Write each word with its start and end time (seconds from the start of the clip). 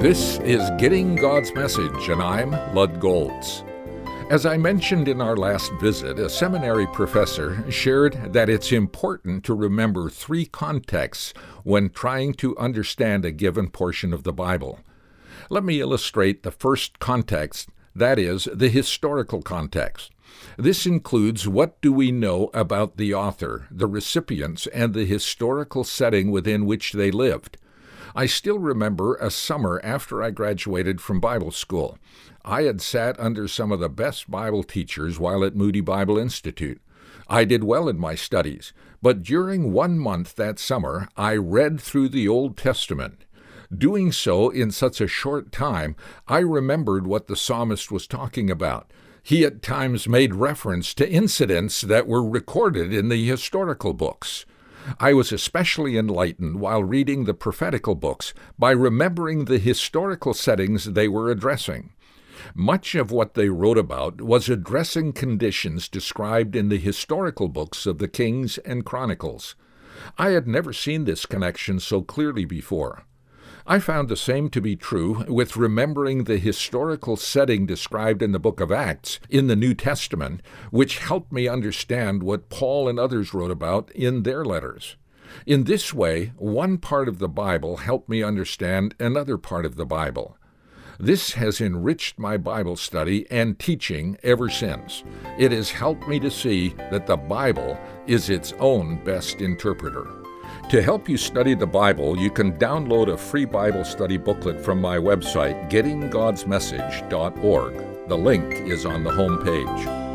This 0.00 0.38
is 0.40 0.70
Getting 0.78 1.14
God's 1.14 1.54
Message, 1.54 2.08
and 2.08 2.22
I'm 2.22 2.52
Lud 2.74 3.00
Golz. 3.00 3.62
As 4.30 4.46
I 4.46 4.56
mentioned 4.56 5.08
in 5.08 5.20
our 5.20 5.36
last 5.36 5.72
visit, 5.80 6.18
a 6.18 6.30
seminary 6.30 6.86
professor 6.86 7.70
shared 7.70 8.32
that 8.32 8.48
it's 8.48 8.72
important 8.72 9.44
to 9.44 9.54
remember 9.54 10.08
three 10.08 10.46
contexts 10.46 11.34
when 11.64 11.90
trying 11.90 12.32
to 12.34 12.56
understand 12.56 13.24
a 13.24 13.30
given 13.30 13.68
portion 13.68 14.14
of 14.14 14.22
the 14.22 14.32
Bible. 14.32 14.80
Let 15.50 15.64
me 15.64 15.80
illustrate 15.80 16.44
the 16.44 16.50
first 16.50 16.98
context, 16.98 17.68
that 17.94 18.18
is, 18.18 18.48
the 18.54 18.68
historical 18.68 19.42
context. 19.42 20.12
This 20.56 20.86
includes 20.86 21.48
what 21.48 21.80
do 21.80 21.92
we 21.92 22.12
know 22.12 22.50
about 22.52 22.96
the 22.96 23.14
author, 23.14 23.66
the 23.70 23.86
recipients, 23.86 24.66
and 24.68 24.94
the 24.94 25.04
historical 25.04 25.84
setting 25.84 26.30
within 26.30 26.66
which 26.66 26.92
they 26.92 27.10
lived. 27.10 27.56
I 28.14 28.26
still 28.26 28.58
remember 28.58 29.14
a 29.16 29.30
summer 29.30 29.80
after 29.84 30.22
I 30.22 30.30
graduated 30.30 31.00
from 31.00 31.20
Bible 31.20 31.50
school. 31.50 31.98
I 32.44 32.62
had 32.62 32.80
sat 32.80 33.18
under 33.20 33.46
some 33.46 33.70
of 33.70 33.80
the 33.80 33.88
best 33.88 34.30
Bible 34.30 34.64
teachers 34.64 35.18
while 35.18 35.44
at 35.44 35.54
Moody 35.54 35.80
Bible 35.80 36.18
Institute. 36.18 36.80
I 37.28 37.44
did 37.44 37.62
well 37.62 37.88
in 37.88 37.98
my 37.98 38.16
studies, 38.16 38.72
but 39.00 39.22
during 39.22 39.72
one 39.72 39.98
month 39.98 40.34
that 40.36 40.58
summer 40.58 41.08
I 41.16 41.36
read 41.36 41.80
through 41.80 42.08
the 42.08 42.26
Old 42.26 42.56
Testament. 42.56 43.24
Doing 43.76 44.10
so 44.10 44.50
in 44.50 44.72
such 44.72 45.00
a 45.00 45.06
short 45.06 45.52
time, 45.52 45.94
I 46.26 46.38
remembered 46.38 47.06
what 47.06 47.28
the 47.28 47.36
psalmist 47.36 47.92
was 47.92 48.08
talking 48.08 48.50
about. 48.50 48.92
He 49.22 49.44
at 49.44 49.62
times 49.62 50.08
made 50.08 50.34
reference 50.34 50.94
to 50.94 51.10
incidents 51.10 51.82
that 51.82 52.06
were 52.06 52.26
recorded 52.26 52.92
in 52.92 53.08
the 53.08 53.26
historical 53.26 53.92
books. 53.92 54.46
I 54.98 55.12
was 55.12 55.30
especially 55.30 55.96
enlightened 55.96 56.58
while 56.58 56.82
reading 56.82 57.24
the 57.24 57.34
prophetical 57.34 57.94
books 57.94 58.32
by 58.58 58.70
remembering 58.70 59.44
the 59.44 59.58
historical 59.58 60.34
settings 60.34 60.84
they 60.84 61.06
were 61.06 61.30
addressing. 61.30 61.92
Much 62.54 62.94
of 62.94 63.10
what 63.10 63.34
they 63.34 63.50
wrote 63.50 63.76
about 63.76 64.22
was 64.22 64.48
addressing 64.48 65.12
conditions 65.12 65.88
described 65.88 66.56
in 66.56 66.70
the 66.70 66.78
historical 66.78 67.48
books 67.48 67.84
of 67.84 67.98
the 67.98 68.08
Kings 68.08 68.56
and 68.58 68.86
Chronicles. 68.86 69.54
I 70.16 70.30
had 70.30 70.48
never 70.48 70.72
seen 70.72 71.04
this 71.04 71.26
connection 71.26 71.78
so 71.78 72.00
clearly 72.00 72.46
before. 72.46 73.04
I 73.70 73.78
found 73.78 74.08
the 74.08 74.16
same 74.16 74.50
to 74.50 74.60
be 74.60 74.74
true 74.74 75.24
with 75.28 75.56
remembering 75.56 76.24
the 76.24 76.38
historical 76.38 77.16
setting 77.16 77.66
described 77.66 78.20
in 78.20 78.32
the 78.32 78.40
book 78.40 78.58
of 78.58 78.72
Acts 78.72 79.20
in 79.28 79.46
the 79.46 79.54
New 79.54 79.74
Testament, 79.74 80.42
which 80.72 80.98
helped 80.98 81.30
me 81.30 81.46
understand 81.46 82.24
what 82.24 82.48
Paul 82.48 82.88
and 82.88 82.98
others 82.98 83.32
wrote 83.32 83.52
about 83.52 83.88
in 83.92 84.24
their 84.24 84.44
letters. 84.44 84.96
In 85.46 85.64
this 85.64 85.94
way, 85.94 86.32
one 86.36 86.78
part 86.78 87.06
of 87.06 87.20
the 87.20 87.28
Bible 87.28 87.76
helped 87.76 88.08
me 88.08 88.24
understand 88.24 88.96
another 88.98 89.38
part 89.38 89.64
of 89.64 89.76
the 89.76 89.86
Bible. 89.86 90.36
This 90.98 91.34
has 91.34 91.60
enriched 91.60 92.18
my 92.18 92.38
Bible 92.38 92.74
study 92.74 93.24
and 93.30 93.56
teaching 93.56 94.18
ever 94.24 94.48
since. 94.48 95.04
It 95.38 95.52
has 95.52 95.70
helped 95.70 96.08
me 96.08 96.18
to 96.18 96.30
see 96.32 96.70
that 96.90 97.06
the 97.06 97.16
Bible 97.16 97.78
is 98.08 98.30
its 98.30 98.52
own 98.58 99.04
best 99.04 99.40
interpreter. 99.40 100.19
To 100.70 100.82
help 100.82 101.08
you 101.08 101.16
study 101.16 101.54
the 101.54 101.66
Bible, 101.66 102.16
you 102.16 102.30
can 102.30 102.56
download 102.58 103.12
a 103.12 103.16
free 103.16 103.44
Bible 103.44 103.84
study 103.84 104.16
booklet 104.16 104.60
from 104.60 104.80
my 104.80 104.98
website, 104.98 105.70
gettinggodsmessage.org. 105.70 108.08
The 108.08 108.18
link 108.18 108.54
is 108.68 108.86
on 108.86 109.04
the 109.04 109.10
home 109.10 109.44
page. 109.44 110.09